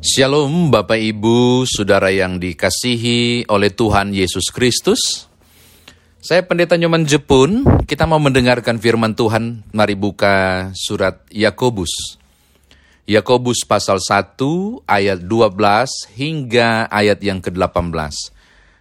Shalom 0.00 0.72
Bapak 0.72 0.96
Ibu, 0.96 1.68
Saudara 1.68 2.08
yang 2.08 2.40
dikasihi 2.40 3.44
oleh 3.52 3.68
Tuhan 3.68 4.16
Yesus 4.16 4.48
Kristus. 4.48 5.28
Saya 6.24 6.40
Pendeta 6.40 6.72
Nyoman 6.80 7.04
Jepun, 7.04 7.68
kita 7.84 8.08
mau 8.08 8.16
mendengarkan 8.16 8.80
firman 8.80 9.12
Tuhan. 9.12 9.60
Mari 9.76 10.00
buka 10.00 10.72
surat 10.72 11.20
Yakobus. 11.28 12.16
Yakobus 13.04 13.68
pasal 13.68 14.00
1 14.00 14.40
ayat 14.88 15.20
12 15.20 16.16
hingga 16.16 16.88
ayat 16.88 17.20
yang 17.20 17.44
ke-18. 17.44 18.32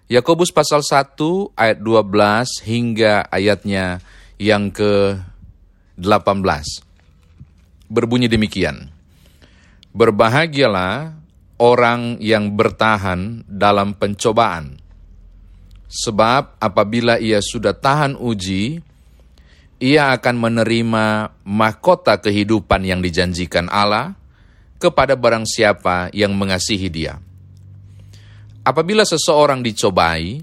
Yakobus 0.07 0.55
pasal 0.55 0.87
1 0.87 1.19
ayat 1.59 1.83
12 1.83 2.63
hingga 2.63 3.27
ayatnya 3.27 3.99
yang 4.39 4.71
ke-18. 4.71 5.99
Berbunyi 7.91 8.31
demikian. 8.31 8.98
Berbahagialah 9.89 11.17
orang 11.57 12.21
yang 12.21 12.53
bertahan 12.53 13.43
dalam 13.49 13.97
pencobaan, 13.97 14.77
sebab 15.89 16.61
apabila 16.61 17.17
ia 17.17 17.41
sudah 17.41 17.73
tahan 17.73 18.13
uji, 18.15 18.79
ia 19.81 20.13
akan 20.13 20.35
menerima 20.37 21.33
mahkota 21.41 22.21
kehidupan 22.21 22.85
yang 22.85 23.01
dijanjikan 23.01 23.65
Allah 23.73 24.13
kepada 24.77 25.17
barang 25.17 25.49
siapa 25.49 26.13
yang 26.13 26.37
mengasihi 26.37 26.87
Dia. 26.87 27.17
Apabila 28.61 29.01
seseorang 29.01 29.65
dicobai, 29.65 30.37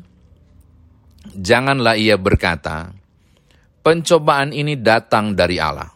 janganlah 1.37 1.95
ia 1.95 2.19
berkata, 2.19 2.91
"Pencobaan 3.87 4.51
ini 4.51 4.75
datang 4.75 5.39
dari 5.39 5.63
Allah." 5.63 5.95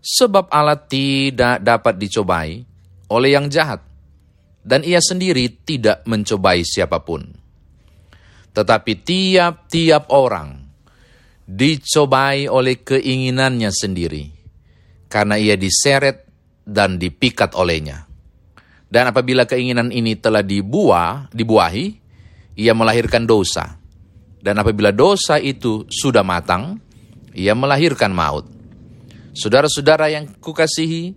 Sebab 0.00 0.48
Allah 0.48 0.80
tidak 0.80 1.60
dapat 1.60 2.00
dicobai 2.00 2.69
oleh 3.10 3.34
yang 3.34 3.50
jahat, 3.50 3.82
dan 4.62 4.86
ia 4.86 5.02
sendiri 5.02 5.50
tidak 5.66 6.06
mencobai 6.06 6.62
siapa 6.62 7.02
pun. 7.02 7.26
Tetapi 8.50 8.92
tiap-tiap 9.02 10.10
orang 10.14 10.62
dicobai 11.46 12.46
oleh 12.46 12.78
keinginannya 12.78 13.70
sendiri, 13.74 14.24
karena 15.10 15.34
ia 15.34 15.58
diseret 15.58 16.26
dan 16.62 16.98
dipikat 17.02 17.58
olehnya. 17.58 18.06
Dan 18.90 19.10
apabila 19.10 19.46
keinginan 19.46 19.94
ini 19.94 20.18
telah 20.18 20.42
dibuah, 20.42 21.30
dibuahi, 21.30 21.94
ia 22.58 22.74
melahirkan 22.74 23.22
dosa. 23.22 23.78
Dan 24.40 24.58
apabila 24.58 24.90
dosa 24.90 25.38
itu 25.38 25.86
sudah 25.86 26.26
matang, 26.26 26.82
ia 27.30 27.54
melahirkan 27.54 28.10
maut. 28.10 28.50
Saudara-saudara 29.30 30.10
yang 30.10 30.26
kukasihi, 30.42 31.14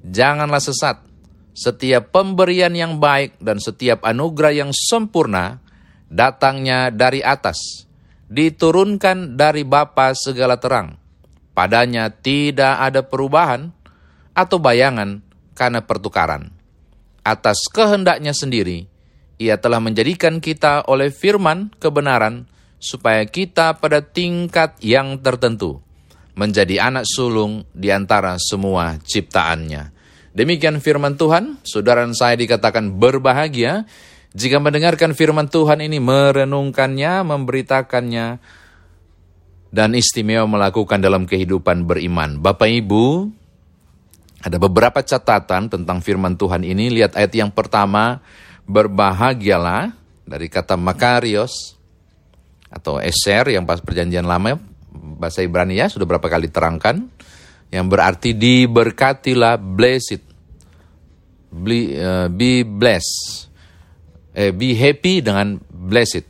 janganlah 0.00 0.64
sesat 0.64 1.09
setiap 1.54 2.14
pemberian 2.14 2.72
yang 2.72 2.98
baik 3.02 3.38
dan 3.42 3.58
setiap 3.58 4.06
anugerah 4.06 4.54
yang 4.54 4.70
sempurna 4.72 5.60
datangnya 6.10 6.90
dari 6.90 7.22
atas, 7.22 7.86
diturunkan 8.26 9.38
dari 9.38 9.62
Bapa 9.66 10.14
segala 10.14 10.58
terang. 10.58 10.98
Padanya 11.54 12.10
tidak 12.10 12.78
ada 12.80 13.02
perubahan 13.04 13.74
atau 14.32 14.56
bayangan 14.62 15.20
karena 15.52 15.82
pertukaran. 15.84 16.54
Atas 17.20 17.68
kehendaknya 17.68 18.32
sendiri, 18.32 18.88
ia 19.36 19.60
telah 19.60 19.82
menjadikan 19.82 20.40
kita 20.40 20.88
oleh 20.88 21.12
firman 21.12 21.68
kebenaran 21.76 22.48
supaya 22.80 23.28
kita 23.28 23.76
pada 23.76 24.00
tingkat 24.00 24.80
yang 24.80 25.20
tertentu 25.20 25.84
menjadi 26.32 26.88
anak 26.88 27.04
sulung 27.04 27.68
di 27.76 27.92
antara 27.92 28.40
semua 28.40 28.96
ciptaannya 28.96 29.99
Demikian 30.30 30.78
firman 30.78 31.18
Tuhan, 31.18 31.58
saudara 31.66 32.06
saya 32.14 32.38
dikatakan 32.38 32.94
berbahagia 32.94 33.86
jika 34.30 34.62
mendengarkan 34.62 35.10
firman 35.10 35.50
Tuhan 35.50 35.82
ini, 35.82 35.98
merenungkannya, 35.98 37.26
memberitakannya, 37.26 38.38
dan 39.74 39.90
istimewa 39.98 40.46
melakukan 40.46 41.02
dalam 41.02 41.26
kehidupan 41.26 41.82
beriman. 41.82 42.38
Bapak 42.38 42.70
Ibu, 42.70 43.26
ada 44.46 44.56
beberapa 44.62 45.02
catatan 45.02 45.66
tentang 45.66 45.98
firman 45.98 46.38
Tuhan 46.38 46.62
ini. 46.62 46.94
Lihat 46.94 47.18
ayat 47.18 47.34
yang 47.34 47.50
pertama, 47.50 48.22
berbahagialah 48.70 49.90
dari 50.30 50.46
kata 50.46 50.78
makarios 50.78 51.74
atau 52.70 53.02
eser 53.02 53.50
yang 53.50 53.66
pas 53.66 53.82
perjanjian 53.82 54.22
lama 54.22 54.54
bahasa 54.94 55.42
Ibrani 55.42 55.74
ya 55.74 55.90
sudah 55.90 56.06
berapa 56.06 56.22
kali 56.30 56.46
terangkan 56.54 57.10
yang 57.70 57.86
berarti 57.86 58.34
diberkatilah 58.34 59.58
blessed 59.58 60.22
be, 61.50 61.98
uh, 61.98 62.26
be 62.30 62.62
blessed. 62.66 63.50
Eh, 64.30 64.54
be 64.54 64.78
happy 64.78 65.26
dengan 65.26 65.58
blessed 65.66 66.22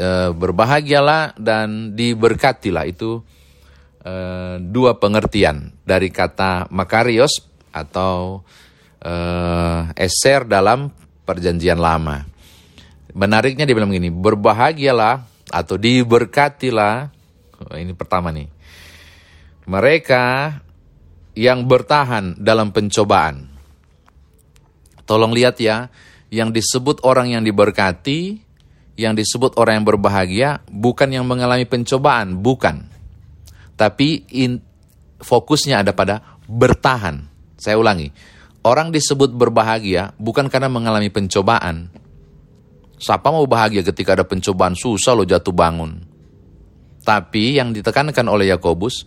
uh, 0.00 0.32
berbahagialah 0.32 1.36
dan 1.36 1.92
diberkatilah. 1.92 2.88
Itu 2.88 3.20
uh, 4.00 4.56
dua 4.60 4.96
pengertian 4.96 5.76
dari 5.84 6.08
kata 6.08 6.72
makarios 6.72 7.44
atau 7.68 8.40
uh, 9.04 9.80
eser 9.92 10.48
dalam 10.48 10.88
perjanjian 11.28 11.76
lama. 11.76 12.24
Menariknya 13.12 13.68
dia 13.68 13.76
bilang 13.76 13.92
begini 13.92 14.08
berbahagialah 14.08 15.22
atau 15.52 15.76
diberkatilah. 15.76 17.12
Ini 17.76 17.92
pertama 17.92 18.32
nih. 18.32 18.48
Mereka 19.64 20.24
yang 21.34 21.66
bertahan 21.66 22.38
dalam 22.38 22.70
pencobaan. 22.70 23.50
Tolong 25.04 25.34
lihat 25.34 25.60
ya, 25.60 25.92
yang 26.32 26.54
disebut 26.54 27.04
orang 27.04 27.34
yang 27.36 27.42
diberkati, 27.44 28.40
yang 28.94 29.18
disebut 29.18 29.58
orang 29.58 29.82
yang 29.82 29.86
berbahagia, 29.86 30.62
bukan 30.70 31.10
yang 31.10 31.26
mengalami 31.26 31.66
pencobaan, 31.66 32.40
bukan. 32.40 32.86
Tapi 33.74 34.24
in, 34.30 34.62
fokusnya 35.18 35.82
ada 35.82 35.92
pada 35.92 36.38
bertahan. 36.46 37.26
Saya 37.58 37.76
ulangi, 37.76 38.14
orang 38.62 38.94
disebut 38.94 39.34
berbahagia 39.34 40.14
bukan 40.16 40.46
karena 40.46 40.70
mengalami 40.70 41.10
pencobaan. 41.10 41.90
Siapa 42.94 43.28
mau 43.28 43.44
bahagia 43.44 43.82
ketika 43.82 44.14
ada 44.14 44.24
pencobaan 44.24 44.78
susah 44.78 45.12
lo 45.18 45.26
jatuh 45.26 45.52
bangun. 45.52 46.06
Tapi 47.04 47.60
yang 47.60 47.76
ditekankan 47.76 48.24
oleh 48.30 48.48
Yakobus, 48.48 49.04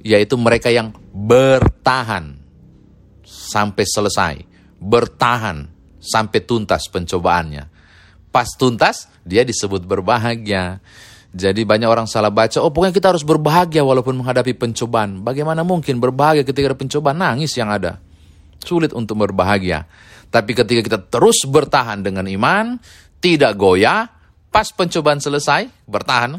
yaitu 0.00 0.36
mereka 0.40 0.72
yang 0.72 0.92
bertahan 1.12 2.40
sampai 3.24 3.84
selesai, 3.84 4.34
bertahan 4.80 5.68
sampai 6.00 6.40
tuntas 6.44 6.88
pencobaannya. 6.88 7.68
Pas 8.30 8.46
tuntas, 8.54 9.10
dia 9.26 9.42
disebut 9.42 9.84
berbahagia. 9.84 10.78
Jadi 11.30 11.62
banyak 11.62 11.86
orang 11.86 12.10
salah 12.10 12.30
baca, 12.30 12.58
oh 12.58 12.74
pokoknya 12.74 12.94
kita 12.94 13.14
harus 13.14 13.22
berbahagia 13.22 13.86
walaupun 13.86 14.18
menghadapi 14.18 14.54
pencobaan. 14.58 15.22
Bagaimana 15.22 15.62
mungkin 15.62 16.02
berbahagia 16.02 16.42
ketika 16.42 16.74
ada 16.74 16.78
pencobaan? 16.78 17.18
Nangis 17.18 17.54
yang 17.54 17.70
ada. 17.70 18.02
Sulit 18.62 18.90
untuk 18.90 19.14
berbahagia. 19.18 19.86
Tapi 20.30 20.54
ketika 20.54 20.80
kita 20.82 20.98
terus 21.10 21.42
bertahan 21.46 22.02
dengan 22.02 22.26
iman, 22.26 22.78
tidak 23.18 23.58
goyah, 23.58 24.10
pas 24.50 24.66
pencobaan 24.74 25.18
selesai, 25.22 25.70
bertahan, 25.86 26.38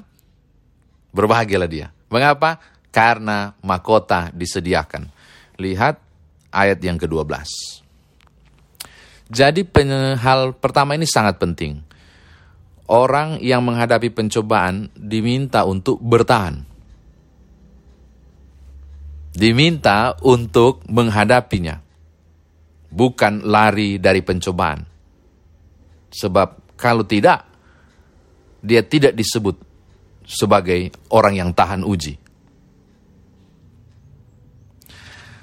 berbahagialah 1.11 1.69
dia. 1.71 1.87
Mengapa? 2.11 2.59
Karena 2.91 3.55
mahkota 3.63 4.29
disediakan. 4.35 5.07
Lihat 5.57 5.95
ayat 6.51 6.79
yang 6.83 6.99
ke-12. 6.99 7.31
Jadi 9.31 9.63
hal 10.19 10.51
pertama 10.59 10.99
ini 10.99 11.07
sangat 11.07 11.39
penting. 11.39 11.79
Orang 12.91 13.39
yang 13.39 13.63
menghadapi 13.63 14.11
pencobaan 14.11 14.91
diminta 14.91 15.63
untuk 15.63 16.03
bertahan. 16.03 16.67
Diminta 19.31 20.19
untuk 20.27 20.83
menghadapinya. 20.91 21.79
Bukan 22.91 23.47
lari 23.47 23.95
dari 23.95 24.19
pencobaan. 24.19 24.83
Sebab 26.11 26.75
kalau 26.75 27.07
tidak, 27.07 27.47
dia 28.59 28.83
tidak 28.83 29.15
disebut 29.15 29.55
sebagai 30.27 30.91
orang 31.07 31.39
yang 31.39 31.55
tahan 31.55 31.87
uji. 31.87 32.19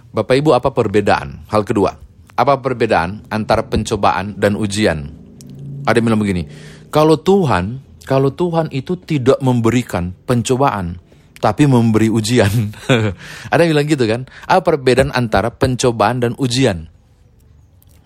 Bapak 0.08 0.34
Ibu 0.40 0.56
apa 0.56 0.72
perbedaan? 0.72 1.44
Hal 1.52 1.68
kedua, 1.68 1.92
apa 2.32 2.54
perbedaan 2.64 3.28
antara 3.28 3.66
pencobaan 3.68 4.40
dan 4.40 4.56
ujian? 4.56 5.04
Ada 5.84 6.00
yang 6.00 6.06
bilang 6.12 6.22
begini, 6.24 6.42
kalau 6.88 7.20
Tuhan, 7.20 7.84
kalau 8.08 8.32
Tuhan 8.32 8.72
itu 8.72 8.96
tidak 8.96 9.36
memberikan 9.44 10.16
pencobaan, 10.24 10.96
tapi 11.38 11.68
memberi 11.68 12.08
ujian. 12.08 12.50
Ada 13.52 13.60
yang 13.62 13.72
bilang 13.76 13.88
gitu 13.88 14.04
kan? 14.08 14.20
Apa 14.48 14.74
perbedaan 14.74 15.12
antara 15.12 15.52
pencobaan 15.52 16.24
dan 16.24 16.32
ujian? 16.40 16.88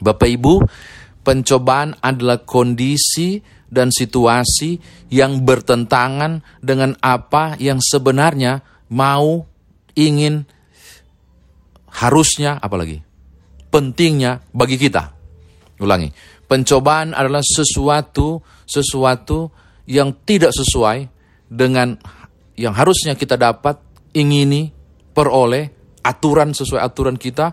Bapak 0.02 0.26
Ibu, 0.26 0.54
pencobaan 1.22 1.94
adalah 2.02 2.42
kondisi 2.42 3.38
dan 3.72 3.88
situasi 3.88 4.76
yang 5.08 5.46
bertentangan 5.46 6.44
dengan 6.60 6.98
apa 7.00 7.56
yang 7.56 7.78
sebenarnya 7.80 8.60
mau, 8.92 9.48
ingin, 9.96 10.44
harusnya 11.92 12.56
apalagi 12.56 13.04
pentingnya 13.72 14.44
bagi 14.52 14.76
kita. 14.76 15.12
Ulangi. 15.80 16.12
Pencobaan 16.44 17.16
adalah 17.16 17.40
sesuatu 17.40 18.44
sesuatu 18.68 19.52
yang 19.88 20.12
tidak 20.24 20.52
sesuai 20.52 21.08
dengan 21.48 21.96
yang 22.56 22.76
harusnya 22.76 23.16
kita 23.16 23.40
dapat, 23.40 23.80
ingini, 24.12 24.68
peroleh, 25.16 25.72
aturan 26.04 26.52
sesuai 26.52 26.80
aturan 26.80 27.16
kita, 27.16 27.52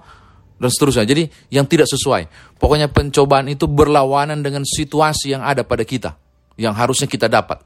dan 0.59 0.69
seterusnya. 0.69 1.07
Jadi 1.07 1.23
yang 1.51 1.65
tidak 1.65 1.87
sesuai. 1.87 2.27
Pokoknya 2.59 2.91
pencobaan 2.91 3.47
itu 3.47 3.65
berlawanan 3.65 4.43
dengan 4.43 4.67
situasi 4.67 5.35
yang 5.35 5.43
ada 5.43 5.63
pada 5.63 5.87
kita. 5.87 6.19
Yang 6.59 6.75
harusnya 6.75 7.07
kita 7.07 7.27
dapat. 7.31 7.63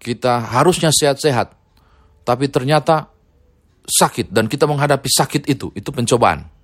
Kita 0.00 0.44
harusnya 0.44 0.92
sehat-sehat. 0.92 1.56
Tapi 2.24 2.46
ternyata 2.52 3.09
sakit 3.90 4.30
dan 4.30 4.46
kita 4.46 4.70
menghadapi 4.70 5.10
sakit 5.10 5.50
itu. 5.50 5.74
Itu 5.74 5.90
pencobaan 5.90 6.60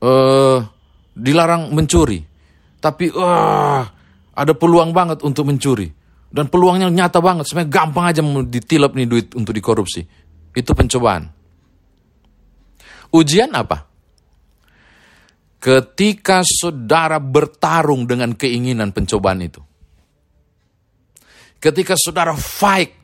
uh, 0.00 0.58
dilarang 1.14 1.70
mencuri, 1.72 2.20
tapi 2.80 3.12
uh, 3.12 3.82
ada 4.34 4.52
peluang 4.56 4.90
banget 4.96 5.20
untuk 5.20 5.46
mencuri 5.46 5.88
dan 6.30 6.48
peluangnya 6.48 6.88
nyata 6.88 7.20
banget, 7.20 7.44
sebenarnya 7.46 7.70
gampang 7.70 8.06
aja 8.08 8.20
ditilap 8.24 8.96
nih 8.96 9.06
duit 9.06 9.26
untuk 9.36 9.52
dikorupsi. 9.52 10.02
Itu 10.50 10.74
pencobaan. 10.74 11.26
Ujian 13.10 13.50
apa? 13.54 13.90
Ketika 15.60 16.40
saudara 16.46 17.20
bertarung 17.20 18.08
dengan 18.08 18.32
keinginan 18.32 18.94
pencobaan 18.94 19.42
itu. 19.44 19.60
Ketika 21.60 21.92
saudara 21.98 22.32
fight 22.32 22.96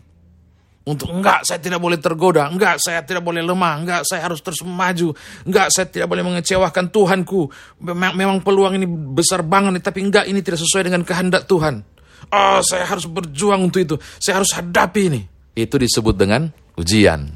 untuk 0.87 1.11
enggak 1.11 1.43
saya 1.43 1.59
tidak 1.59 1.83
boleh 1.83 1.99
tergoda, 1.99 2.47
enggak 2.47 2.79
saya 2.79 3.03
tidak 3.03 3.27
boleh 3.27 3.43
lemah, 3.43 3.75
enggak 3.83 4.01
saya 4.07 4.23
harus 4.23 4.39
terus 4.39 4.63
maju, 4.63 5.11
enggak 5.43 5.67
saya 5.75 5.91
tidak 5.91 6.07
boleh 6.07 6.23
mengecewakan 6.23 6.95
Tuhanku. 6.95 7.51
Memang, 7.83 8.15
memang 8.15 8.39
peluang 8.39 8.79
ini 8.79 8.87
besar 8.87 9.43
banget 9.43 9.83
tapi 9.83 10.07
enggak 10.07 10.31
ini 10.31 10.39
tidak 10.47 10.63
sesuai 10.63 10.87
dengan 10.87 11.03
kehendak 11.03 11.51
Tuhan. 11.51 11.83
Oh, 12.31 12.63
saya 12.63 12.87
harus 12.87 13.11
berjuang 13.11 13.67
untuk 13.67 13.83
itu. 13.83 13.95
Saya 14.23 14.39
harus 14.39 14.55
hadapi 14.55 15.03
ini. 15.11 15.21
Itu 15.59 15.75
disebut 15.75 16.15
dengan 16.15 16.47
ujian. 16.79 17.35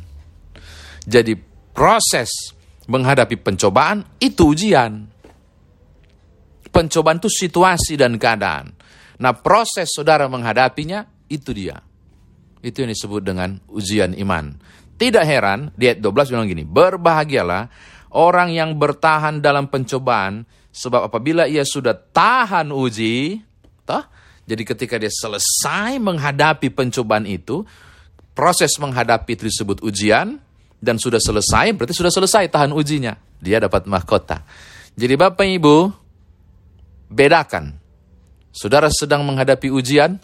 Jadi 1.02 1.34
proses 1.74 2.54
menghadapi 2.86 3.34
pencobaan 3.34 4.06
itu 4.22 4.46
ujian. 4.46 5.10
Pencobaan 6.70 7.18
itu 7.18 7.26
situasi 7.26 7.98
dan 7.98 8.14
keadaan. 8.14 8.70
Nah 9.18 9.34
proses 9.34 9.90
saudara 9.90 10.30
menghadapinya 10.30 11.02
itu 11.26 11.50
dia. 11.50 11.89
Itu 12.60 12.84
yang 12.84 12.92
disebut 12.92 13.24
dengan 13.24 13.56
ujian 13.72 14.12
iman. 14.20 14.56
Tidak 15.00 15.24
heran, 15.24 15.72
di 15.72 15.88
ayat 15.88 16.04
12 16.04 16.32
bilang 16.32 16.48
gini, 16.48 16.64
Berbahagialah 16.68 17.72
orang 18.12 18.52
yang 18.52 18.76
bertahan 18.76 19.40
dalam 19.40 19.72
pencobaan, 19.72 20.44
sebab 20.68 21.08
apabila 21.08 21.48
ia 21.48 21.64
sudah 21.64 21.96
tahan 21.96 22.68
uji, 22.68 23.40
toh, 23.88 24.04
jadi 24.44 24.62
ketika 24.66 25.00
dia 25.00 25.08
selesai 25.08 25.96
menghadapi 26.02 26.68
pencobaan 26.74 27.24
itu, 27.24 27.64
proses 28.36 28.76
menghadapi 28.76 29.40
itu 29.40 29.48
disebut 29.48 29.80
ujian, 29.80 30.36
dan 30.80 30.96
sudah 30.96 31.20
selesai, 31.20 31.76
berarti 31.76 31.92
sudah 31.92 32.08
selesai 32.08 32.48
tahan 32.48 32.72
ujinya. 32.72 33.14
Dia 33.40 33.60
dapat 33.60 33.84
mahkota. 33.84 34.42
Jadi 34.96 35.14
Bapak 35.14 35.44
Ibu, 35.44 35.76
bedakan. 37.12 37.76
Saudara 38.50 38.88
sedang 38.90 39.22
menghadapi 39.22 39.68
ujian 39.70 40.16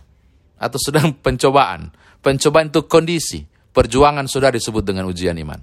atau 0.56 0.78
sedang 0.80 1.12
pencobaan. 1.24 1.92
Pencobaan 2.26 2.74
itu 2.74 2.90
kondisi. 2.90 3.46
Perjuangan 3.46 4.26
sudah 4.26 4.50
disebut 4.50 4.82
dengan 4.82 5.06
ujian 5.06 5.38
iman. 5.38 5.62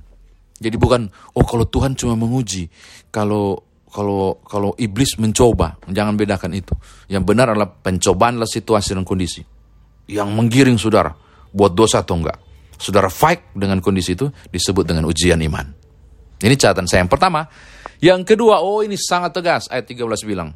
Jadi 0.56 0.80
bukan, 0.80 1.12
oh 1.36 1.44
kalau 1.44 1.68
Tuhan 1.68 1.92
cuma 2.00 2.16
menguji, 2.16 2.72
kalau 3.12 3.60
kalau 3.92 4.40
kalau 4.48 4.72
iblis 4.80 5.20
mencoba, 5.20 5.76
jangan 5.92 6.16
bedakan 6.16 6.56
itu. 6.56 6.72
Yang 7.12 7.24
benar 7.28 7.52
adalah 7.52 7.68
pencobaan 7.68 8.40
adalah 8.40 8.48
situasi 8.48 8.96
dan 8.96 9.04
kondisi. 9.04 9.44
Yang 10.08 10.30
menggiring 10.32 10.80
saudara, 10.80 11.12
buat 11.52 11.76
dosa 11.76 12.00
atau 12.00 12.16
enggak. 12.16 12.40
Saudara 12.80 13.12
fight 13.12 13.52
dengan 13.52 13.84
kondisi 13.84 14.16
itu 14.16 14.32
disebut 14.48 14.88
dengan 14.88 15.04
ujian 15.04 15.44
iman. 15.44 15.68
Ini 16.40 16.56
catatan 16.56 16.88
saya 16.88 17.04
yang 17.04 17.12
pertama. 17.12 17.44
Yang 18.00 18.36
kedua, 18.36 18.64
oh 18.64 18.80
ini 18.88 18.96
sangat 18.96 19.36
tegas, 19.36 19.68
ayat 19.68 19.84
13 19.84 20.00
bilang. 20.24 20.56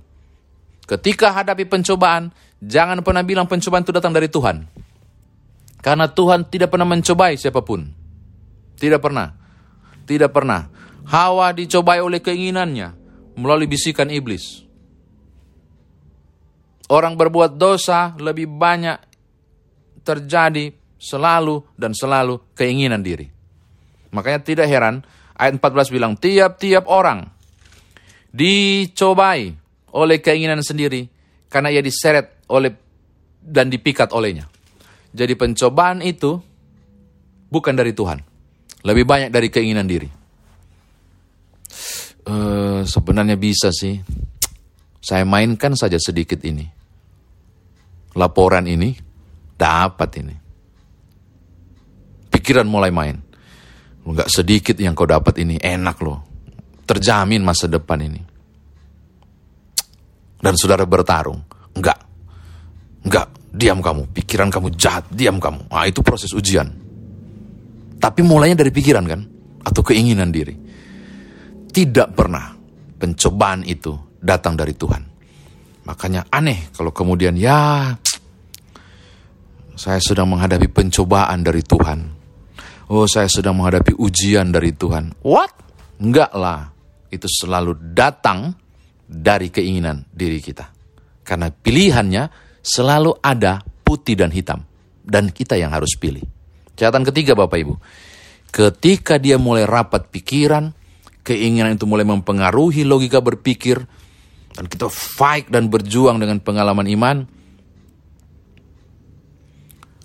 Ketika 0.88 1.36
hadapi 1.36 1.68
pencobaan, 1.68 2.32
jangan 2.64 3.04
pernah 3.04 3.28
bilang 3.28 3.44
pencobaan 3.44 3.84
itu 3.84 3.92
datang 3.92 4.16
dari 4.16 4.32
Tuhan. 4.32 4.87
Karena 5.82 6.10
Tuhan 6.10 6.50
tidak 6.50 6.74
pernah 6.74 6.90
mencobai 6.90 7.38
siapa 7.38 7.62
pun. 7.62 7.86
Tidak 8.78 9.02
pernah. 9.02 9.34
Tidak 10.06 10.30
pernah. 10.34 10.68
Hawa 11.08 11.56
dicobai 11.56 12.04
oleh 12.04 12.20
keinginannya 12.20 12.94
melalui 13.40 13.70
bisikan 13.70 14.12
iblis. 14.12 14.66
Orang 16.88 17.20
berbuat 17.20 17.60
dosa 17.60 18.16
lebih 18.16 18.48
banyak 18.48 18.96
terjadi 20.08 20.72
selalu 20.96 21.64
dan 21.76 21.92
selalu 21.92 22.40
keinginan 22.56 23.04
diri. 23.04 23.28
Makanya 24.16 24.40
tidak 24.42 24.68
heran 24.72 25.04
ayat 25.36 25.60
14 25.60 25.94
bilang 25.94 26.16
tiap-tiap 26.16 26.88
orang 26.88 27.28
dicobai 28.32 29.52
oleh 29.94 30.18
keinginan 30.24 30.64
sendiri 30.64 31.08
karena 31.52 31.72
ia 31.72 31.84
diseret 31.84 32.44
oleh 32.48 32.72
dan 33.44 33.72
dipikat 33.72 34.12
olehnya. 34.12 34.48
Jadi 35.18 35.34
pencobaan 35.34 36.06
itu 36.06 36.38
bukan 37.50 37.74
dari 37.74 37.98
Tuhan. 37.98 38.22
Lebih 38.86 39.04
banyak 39.10 39.30
dari 39.34 39.50
keinginan 39.50 39.90
diri. 39.90 40.06
Uh, 42.28 42.86
sebenarnya 42.86 43.34
bisa 43.34 43.74
sih. 43.74 43.98
Saya 45.02 45.26
mainkan 45.26 45.74
saja 45.74 45.98
sedikit 45.98 46.38
ini. 46.46 46.70
Laporan 48.14 48.70
ini 48.70 48.94
dapat 49.58 50.10
ini. 50.22 50.36
Pikiran 52.30 52.70
mulai 52.70 52.94
main. 52.94 53.18
Enggak 54.08 54.30
sedikit 54.32 54.78
yang 54.80 54.96
kau 54.96 55.10
dapat 55.10 55.36
ini, 55.42 55.60
enak 55.60 55.98
loh. 56.00 56.24
Terjamin 56.88 57.44
masa 57.44 57.68
depan 57.68 58.00
ini. 58.06 58.22
Dan 60.40 60.54
saudara 60.56 60.88
bertarung. 60.88 61.44
Enggak. 61.76 62.07
Enggak, 63.08 63.32
diam 63.56 63.80
kamu, 63.80 64.12
pikiran 64.12 64.52
kamu 64.52 64.76
jahat, 64.76 65.08
diam 65.08 65.40
kamu. 65.40 65.72
Ah, 65.72 65.88
itu 65.88 66.04
proses 66.04 66.36
ujian. 66.36 66.68
Tapi 67.98 68.20
mulainya 68.20 68.60
dari 68.60 68.72
pikiran 68.76 69.06
kan? 69.08 69.22
Atau 69.64 69.80
keinginan 69.80 70.28
diri. 70.28 70.52
Tidak 71.72 72.12
pernah 72.12 72.52
pencobaan 73.00 73.64
itu 73.64 73.96
datang 74.20 74.60
dari 74.60 74.76
Tuhan. 74.76 75.04
Makanya 75.88 76.28
aneh 76.28 76.68
kalau 76.76 76.92
kemudian 76.92 77.40
ya 77.40 77.96
saya 79.80 80.04
sedang 80.04 80.28
menghadapi 80.36 80.68
pencobaan 80.68 81.48
dari 81.48 81.64
Tuhan. 81.64 82.00
Oh, 82.92 83.08
saya 83.08 83.32
sedang 83.32 83.56
menghadapi 83.64 83.96
ujian 83.96 84.52
dari 84.52 84.76
Tuhan. 84.76 85.24
What? 85.24 85.52
Enggak 86.04 86.36
lah. 86.36 86.68
Itu 87.08 87.32
selalu 87.32 87.96
datang 87.96 88.52
dari 89.08 89.48
keinginan 89.48 90.04
diri 90.12 90.44
kita. 90.44 90.68
Karena 91.24 91.48
pilihannya 91.48 92.47
selalu 92.68 93.16
ada 93.24 93.64
putih 93.88 94.20
dan 94.20 94.36
hitam. 94.36 94.68
Dan 95.08 95.32
kita 95.32 95.56
yang 95.56 95.72
harus 95.72 95.96
pilih. 95.96 96.28
Catatan 96.76 97.08
ketiga 97.08 97.32
Bapak 97.32 97.58
Ibu. 97.64 97.80
Ketika 98.52 99.16
dia 99.16 99.40
mulai 99.40 99.64
rapat 99.64 100.12
pikiran, 100.12 100.76
keinginan 101.24 101.80
itu 101.80 101.88
mulai 101.88 102.04
mempengaruhi 102.04 102.84
logika 102.84 103.24
berpikir, 103.24 103.80
dan 104.52 104.66
kita 104.68 104.92
fight 104.92 105.48
dan 105.48 105.72
berjuang 105.72 106.20
dengan 106.20 106.44
pengalaman 106.44 106.88
iman, 106.92 107.18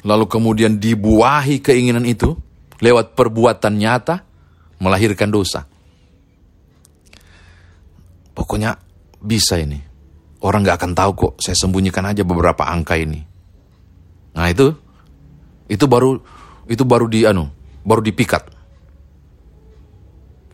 lalu 0.07 0.25
kemudian 0.31 0.79
dibuahi 0.79 1.59
keinginan 1.59 2.07
itu 2.07 2.39
lewat 2.79 3.19
perbuatan 3.19 3.75
nyata, 3.75 4.23
melahirkan 4.79 5.31
dosa. 5.31 5.67
Pokoknya 8.35 8.79
bisa 9.19 9.59
ini. 9.59 9.92
Orang 10.43 10.67
nggak 10.67 10.79
akan 10.83 10.93
tahu 10.99 11.11
kok, 11.15 11.33
saya 11.39 11.55
sembunyikan 11.55 12.03
aja 12.03 12.27
beberapa 12.27 12.67
angka 12.67 12.99
ini. 12.99 13.23
Nah 14.35 14.47
itu, 14.51 14.75
itu 15.71 15.85
baru 15.87 16.19
itu 16.67 16.83
baru 16.83 17.07
di 17.07 17.23
anu, 17.23 17.47
baru 17.87 18.03
dipikat. 18.03 18.43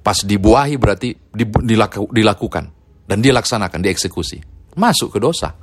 Pas 0.04 0.18
dibuahi 0.25 0.76
berarti 0.76 1.16
dilaku, 1.64 2.09
dilakukan 2.12 2.64
dan 3.09 3.18
dilaksanakan, 3.21 3.80
dieksekusi. 3.80 4.40
Masuk 4.76 5.16
ke 5.16 5.18
dosa, 5.21 5.57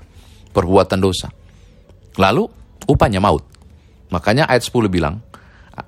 perbuatan 0.54 1.00
dosa. 1.02 1.30
Lalu 2.18 2.46
upahnya 2.90 3.22
maut. 3.22 3.46
Makanya 4.14 4.46
ayat 4.46 4.66
10 4.66 4.86
bilang, 4.90 5.22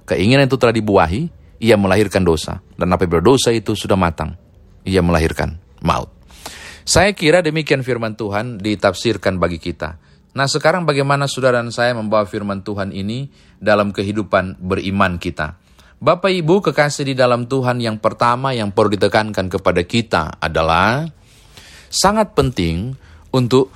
keinginan 0.09 0.49
itu 0.49 0.57
telah 0.57 0.73
dibuahi, 0.73 1.29
ia 1.61 1.77
melahirkan 1.77 2.25
dosa. 2.25 2.61
Dan 2.73 2.89
apabila 2.93 3.21
dosa 3.21 3.53
itu 3.53 3.77
sudah 3.77 3.97
matang, 3.97 4.33
ia 4.85 5.05
melahirkan 5.05 5.57
maut. 5.85 6.16
Saya 6.87 7.11
kira 7.11 7.43
demikian 7.43 7.83
firman 7.83 8.15
Tuhan 8.15 8.63
ditafsirkan 8.63 9.35
bagi 9.35 9.59
kita. 9.59 9.99
Nah 10.39 10.47
sekarang 10.47 10.87
bagaimana 10.87 11.27
saudara 11.27 11.59
dan 11.59 11.67
saya 11.67 11.91
membawa 11.91 12.23
firman 12.23 12.63
Tuhan 12.63 12.95
ini 12.95 13.27
dalam 13.59 13.91
kehidupan 13.91 14.55
beriman 14.55 15.19
kita. 15.19 15.59
Bapak 15.99 16.31
Ibu 16.31 16.63
kekasih 16.63 17.11
di 17.11 17.15
dalam 17.17 17.43
Tuhan 17.43 17.83
yang 17.83 17.99
pertama 17.99 18.55
yang 18.55 18.71
perlu 18.71 18.95
ditekankan 18.95 19.51
kepada 19.51 19.83
kita 19.83 20.39
adalah 20.39 21.03
sangat 21.91 22.31
penting 22.31 22.95
untuk 23.35 23.67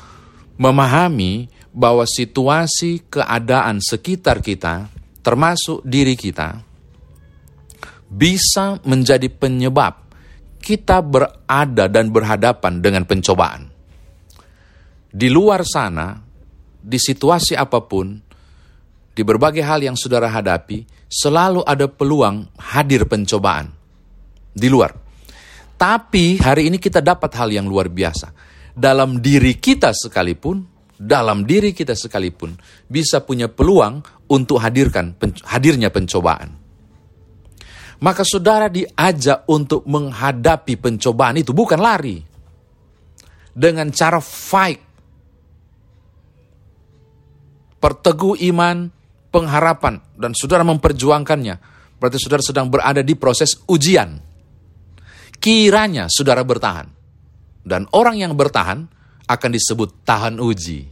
memahami 0.56 1.51
bahwa 1.75 2.08
situasi 2.08 3.12
keadaan 3.12 3.84
sekitar 3.84 4.39
kita, 4.39 4.88
termasuk 5.20 5.84
diri 5.84 6.15
kita, 6.15 6.63
bisa 8.08 8.80
menjadi 8.88 9.27
penyebab 9.27 10.11
kita 10.62 11.01
berada 11.01 11.89
dan 11.89 12.13
berhadapan 12.13 12.80
dengan 12.80 13.03
pencobaan. 13.10 13.68
Di 15.12 15.27
luar 15.27 15.65
sana, 15.65 16.15
di 16.80 16.96
situasi 17.01 17.58
apa 17.58 17.82
pun, 17.84 18.15
di 19.12 19.22
berbagai 19.25 19.65
hal 19.65 19.84
yang 19.84 19.98
saudara 19.98 20.32
hadapi, 20.32 20.86
selalu 21.10 21.65
ada 21.65 21.89
peluang 21.89 22.48
hadir 22.72 23.10
pencobaan 23.10 23.68
di 24.53 24.72
luar. 24.72 24.96
Tapi 25.75 26.38
hari 26.38 26.70
ini 26.70 26.77
kita 26.77 27.01
dapat 27.01 27.34
hal 27.36 27.50
yang 27.50 27.65
luar 27.65 27.89
biasa. 27.89 28.32
Dalam 28.72 29.20
diri 29.20 29.58
kita 29.58 29.91
sekalipun, 29.91 30.63
dalam 31.01 31.44
diri 31.44 31.74
kita 31.74 31.98
sekalipun 31.98 32.53
bisa 32.86 33.25
punya 33.25 33.50
peluang 33.50 34.06
untuk 34.30 34.62
hadirkan 34.62 35.18
hadirnya 35.50 35.89
pencobaan. 35.89 36.61
Maka 38.01 38.25
saudara 38.25 38.65
diajak 38.65 39.46
untuk 39.46 39.86
menghadapi 39.86 40.74
pencobaan 40.81 41.38
itu 41.38 41.53
bukan 41.53 41.77
lari. 41.77 42.17
Dengan 43.53 43.93
cara 43.93 44.17
fight. 44.17 44.81
Perteguh 47.77 48.38
iman, 48.53 48.89
pengharapan 49.29 50.01
dan 50.17 50.34
saudara 50.34 50.65
memperjuangkannya. 50.65 51.55
Berarti 52.01 52.17
saudara 52.17 52.41
sedang 52.41 52.74
berada 52.74 53.05
di 53.05 53.13
proses 53.13 53.62
ujian. 53.70 54.17
Kiranya 55.38 56.10
saudara 56.10 56.41
bertahan. 56.41 56.89
Dan 57.62 57.86
orang 57.93 58.17
yang 58.17 58.34
bertahan 58.34 58.89
akan 59.29 59.50
disebut 59.53 60.01
tahan 60.01 60.41
uji. 60.41 60.89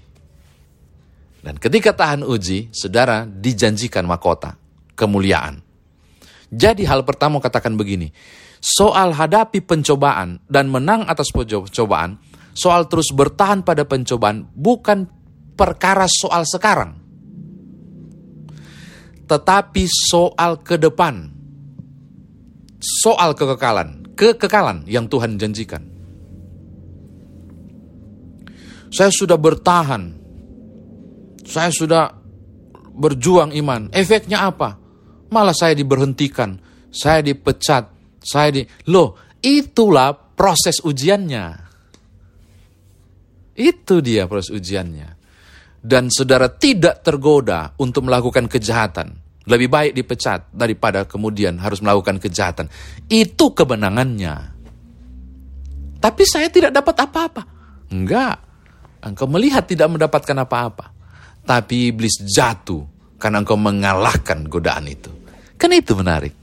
Dan 1.42 1.58
ketika 1.58 1.98
tahan 1.98 2.22
uji, 2.22 2.70
saudara 2.70 3.26
dijanjikan 3.26 4.06
mahkota, 4.06 4.54
kemuliaan. 4.94 5.69
Jadi 6.50 6.82
hal 6.90 7.06
pertama 7.06 7.38
katakan 7.38 7.78
begini, 7.78 8.10
soal 8.58 9.14
hadapi 9.14 9.62
pencobaan 9.62 10.42
dan 10.50 10.66
menang 10.66 11.06
atas 11.06 11.30
pencobaan, 11.30 12.18
soal 12.58 12.90
terus 12.90 13.14
bertahan 13.14 13.62
pada 13.62 13.86
pencobaan 13.86 14.50
bukan 14.58 15.06
perkara 15.54 16.10
soal 16.10 16.50
sekarang. 16.50 16.98
Tetapi 19.30 19.84
soal 19.86 20.58
ke 20.66 20.82
depan. 20.82 21.38
Soal 22.80 23.36
kekekalan, 23.36 24.16
kekekalan 24.16 24.88
yang 24.88 25.06
Tuhan 25.06 25.36
janjikan. 25.36 25.84
Saya 28.90 29.12
sudah 29.14 29.38
bertahan. 29.38 30.18
Saya 31.44 31.70
sudah 31.70 32.10
berjuang 32.96 33.54
iman. 33.60 33.92
Efeknya 33.94 34.48
apa? 34.48 34.79
Malah 35.30 35.54
saya 35.54 35.78
diberhentikan. 35.78 36.58
Saya 36.90 37.22
dipecat. 37.22 37.90
Saya 38.20 38.50
di... 38.50 38.62
Loh, 38.90 39.38
itulah 39.40 40.12
proses 40.14 40.82
ujiannya. 40.82 41.46
Itu 43.60 44.00
dia 44.00 44.26
proses 44.26 44.56
ujiannya. 44.56 45.10
Dan 45.80 46.12
saudara 46.12 46.52
tidak 46.52 47.06
tergoda 47.06 47.76
untuk 47.80 48.08
melakukan 48.08 48.52
kejahatan. 48.52 49.16
Lebih 49.50 49.70
baik 49.72 49.92
dipecat 49.96 50.52
daripada 50.52 51.08
kemudian 51.08 51.58
harus 51.58 51.80
melakukan 51.80 52.20
kejahatan. 52.20 52.68
Itu 53.08 53.56
kebenangannya. 53.56 54.36
Tapi 56.00 56.24
saya 56.24 56.48
tidak 56.48 56.72
dapat 56.76 56.96
apa-apa. 57.04 57.44
Enggak. 57.92 58.38
Engkau 59.00 59.28
melihat 59.32 59.64
tidak 59.68 59.88
mendapatkan 59.92 60.38
apa-apa. 60.44 60.92
Tapi 61.44 61.96
iblis 61.96 62.20
jatuh 62.24 62.99
karena 63.20 63.44
engkau 63.44 63.60
mengalahkan 63.60 64.48
godaan 64.48 64.88
itu. 64.88 65.12
Kan 65.60 65.76
itu 65.76 65.92
menarik. 65.94 66.34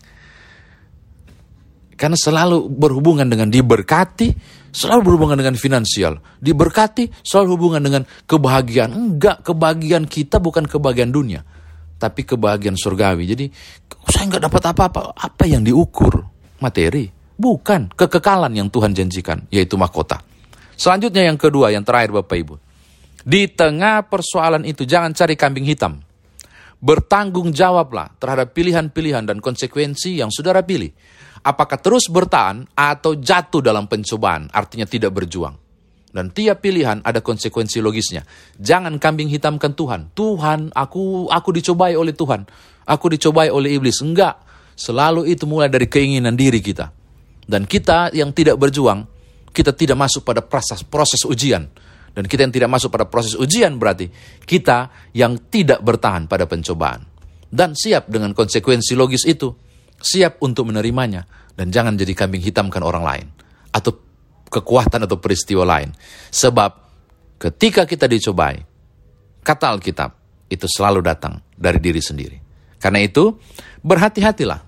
Karena 1.96 2.14
selalu 2.14 2.68
berhubungan 2.68 3.24
dengan 3.24 3.48
diberkati, 3.48 4.36
selalu 4.68 5.00
berhubungan 5.08 5.40
dengan 5.40 5.56
finansial. 5.56 6.20
Diberkati, 6.36 7.08
selalu 7.24 7.48
hubungan 7.56 7.80
dengan 7.80 8.02
kebahagiaan. 8.28 8.92
Enggak, 8.92 9.40
kebahagiaan 9.40 10.04
kita 10.04 10.36
bukan 10.36 10.68
kebahagiaan 10.68 11.08
dunia. 11.08 11.40
Tapi 11.96 12.28
kebahagiaan 12.28 12.76
surgawi. 12.76 13.24
Jadi, 13.24 13.48
saya 14.12 14.28
nggak 14.28 14.44
dapat 14.44 14.62
apa-apa. 14.76 15.16
Apa 15.16 15.48
yang 15.48 15.64
diukur? 15.64 16.20
Materi. 16.60 17.08
Bukan, 17.36 17.96
kekekalan 17.96 18.52
yang 18.52 18.68
Tuhan 18.68 18.92
janjikan, 18.92 19.48
yaitu 19.48 19.80
mahkota. 19.80 20.20
Selanjutnya 20.76 21.24
yang 21.24 21.40
kedua, 21.40 21.72
yang 21.72 21.80
terakhir 21.80 22.12
Bapak 22.12 22.36
Ibu. 22.36 22.54
Di 23.24 23.48
tengah 23.48 24.04
persoalan 24.06 24.68
itu 24.68 24.84
jangan 24.84 25.16
cari 25.16 25.34
kambing 25.34 25.64
hitam. 25.64 26.05
Bertanggung 26.86 27.50
jawablah 27.50 28.14
terhadap 28.22 28.54
pilihan-pilihan 28.54 29.26
dan 29.26 29.42
konsekuensi 29.42 30.22
yang 30.22 30.30
saudara 30.30 30.62
pilih. 30.62 30.94
Apakah 31.42 31.82
terus 31.82 32.06
bertahan 32.06 32.62
atau 32.78 33.18
jatuh 33.18 33.58
dalam 33.58 33.90
pencobaan, 33.90 34.46
artinya 34.54 34.86
tidak 34.86 35.10
berjuang. 35.10 35.58
Dan 36.14 36.30
tiap 36.30 36.62
pilihan 36.62 37.02
ada 37.02 37.18
konsekuensi 37.18 37.82
logisnya. 37.82 38.22
Jangan 38.56 39.02
kambing 39.02 39.26
hitamkan 39.28 39.74
Tuhan. 39.74 40.14
Tuhan, 40.14 40.70
aku 40.72 41.26
aku 41.26 41.48
dicobai 41.50 41.98
oleh 41.98 42.14
Tuhan. 42.14 42.46
Aku 42.86 43.10
dicobai 43.10 43.50
oleh 43.50 43.76
iblis. 43.76 43.98
Enggak. 44.00 44.38
Selalu 44.78 45.26
itu 45.26 45.44
mulai 45.44 45.66
dari 45.66 45.90
keinginan 45.90 46.38
diri 46.38 46.62
kita. 46.62 46.88
Dan 47.44 47.66
kita 47.68 48.14
yang 48.14 48.30
tidak 48.30 48.56
berjuang, 48.56 49.04
kita 49.52 49.76
tidak 49.76 49.98
masuk 50.00 50.24
pada 50.24 50.40
proses, 50.40 50.80
proses 50.86 51.20
ujian. 51.28 51.68
Dan 52.16 52.24
kita 52.24 52.48
yang 52.48 52.54
tidak 52.56 52.72
masuk 52.72 52.88
pada 52.88 53.04
proses 53.04 53.36
ujian 53.36 53.76
berarti 53.76 54.08
kita 54.48 54.88
yang 55.12 55.36
tidak 55.52 55.84
bertahan 55.84 56.24
pada 56.24 56.48
pencobaan. 56.48 57.04
Dan 57.44 57.76
siap 57.76 58.08
dengan 58.08 58.32
konsekuensi 58.32 58.96
logis 58.96 59.28
itu. 59.28 59.52
Siap 60.00 60.40
untuk 60.40 60.72
menerimanya. 60.72 61.28
Dan 61.52 61.68
jangan 61.68 61.92
jadi 61.92 62.16
kambing 62.16 62.40
hitamkan 62.40 62.80
orang 62.80 63.04
lain. 63.04 63.26
Atau 63.68 64.00
kekuatan 64.48 65.04
atau 65.04 65.20
peristiwa 65.20 65.68
lain. 65.68 65.92
Sebab 66.32 66.70
ketika 67.36 67.84
kita 67.84 68.08
dicobai, 68.08 68.64
kata 69.44 69.76
Alkitab, 69.76 70.10
itu 70.48 70.64
selalu 70.64 71.04
datang 71.04 71.44
dari 71.52 71.76
diri 71.76 72.00
sendiri. 72.00 72.38
Karena 72.80 73.04
itu, 73.04 73.36
berhati-hatilah 73.84 74.60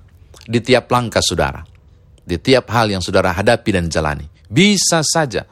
di 0.44 0.60
tiap 0.60 0.92
langkah 0.92 1.24
saudara. 1.24 1.64
Di 2.28 2.36
tiap 2.36 2.68
hal 2.76 2.92
yang 2.92 3.00
saudara 3.00 3.32
hadapi 3.32 3.72
dan 3.72 3.88
jalani 3.88 4.28
bisa 4.48 5.04
saja 5.04 5.44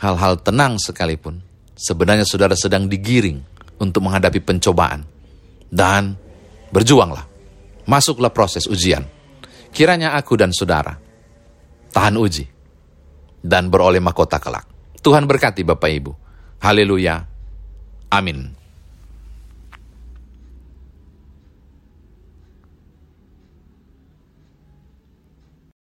hal-hal 0.00 0.40
tenang 0.40 0.80
sekalipun. 0.80 1.44
Sebenarnya 1.76 2.24
saudara 2.28 2.56
sedang 2.56 2.88
digiring 2.88 3.40
untuk 3.80 4.04
menghadapi 4.04 4.40
pencobaan. 4.40 5.04
Dan 5.70 6.18
berjuanglah. 6.74 7.24
Masuklah 7.86 8.34
proses 8.34 8.66
ujian. 8.66 9.06
Kiranya 9.70 10.18
aku 10.18 10.34
dan 10.34 10.50
saudara 10.50 10.98
tahan 11.90 12.18
uji 12.18 12.46
dan 13.42 13.70
beroleh 13.70 14.02
mahkota 14.02 14.38
kelak. 14.38 14.66
Tuhan 15.00 15.26
berkati 15.26 15.62
Bapak 15.66 15.90
Ibu. 15.90 16.12
Haleluya. 16.60 17.24
Amin. 18.10 18.59